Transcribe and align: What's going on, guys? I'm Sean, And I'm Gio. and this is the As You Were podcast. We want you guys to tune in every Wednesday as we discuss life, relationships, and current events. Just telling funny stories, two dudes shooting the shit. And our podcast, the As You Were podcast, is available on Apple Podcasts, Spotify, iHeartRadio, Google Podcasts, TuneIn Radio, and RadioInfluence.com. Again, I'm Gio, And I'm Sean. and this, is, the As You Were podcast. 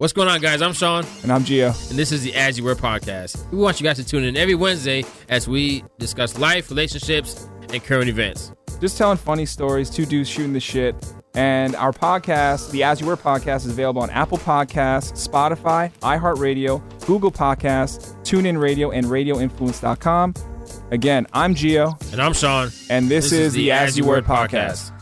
What's 0.00 0.12
going 0.12 0.28
on, 0.28 0.40
guys? 0.40 0.62
I'm 0.62 0.74
Sean, 0.74 1.04
And 1.24 1.32
I'm 1.32 1.42
Gio. 1.42 1.74
and 1.90 1.98
this 1.98 2.12
is 2.12 2.22
the 2.22 2.32
As 2.36 2.56
You 2.56 2.62
Were 2.62 2.76
podcast. 2.76 3.50
We 3.50 3.58
want 3.58 3.80
you 3.80 3.84
guys 3.84 3.96
to 3.96 4.04
tune 4.06 4.22
in 4.22 4.36
every 4.36 4.54
Wednesday 4.54 5.04
as 5.28 5.48
we 5.48 5.82
discuss 5.98 6.38
life, 6.38 6.70
relationships, 6.70 7.48
and 7.72 7.82
current 7.82 8.08
events. 8.08 8.52
Just 8.80 8.96
telling 8.96 9.16
funny 9.16 9.44
stories, 9.44 9.90
two 9.90 10.06
dudes 10.06 10.28
shooting 10.28 10.52
the 10.52 10.60
shit. 10.60 10.94
And 11.34 11.74
our 11.74 11.90
podcast, 11.92 12.70
the 12.70 12.84
As 12.84 13.00
You 13.00 13.08
Were 13.08 13.16
podcast, 13.16 13.66
is 13.66 13.70
available 13.72 14.00
on 14.00 14.10
Apple 14.10 14.38
Podcasts, 14.38 15.28
Spotify, 15.28 15.90
iHeartRadio, 15.98 16.80
Google 17.04 17.32
Podcasts, 17.32 18.14
TuneIn 18.22 18.60
Radio, 18.60 18.92
and 18.92 19.06
RadioInfluence.com. 19.06 20.34
Again, 20.92 21.26
I'm 21.32 21.56
Gio, 21.56 22.12
And 22.12 22.22
I'm 22.22 22.34
Sean. 22.34 22.70
and 22.88 23.08
this, 23.08 23.32
is, 23.32 23.52
the 23.52 23.72
As 23.72 23.98
You 23.98 24.04
Were 24.04 24.22
podcast. 24.22 24.92